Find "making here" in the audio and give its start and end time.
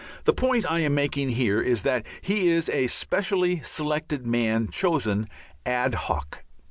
0.95-1.61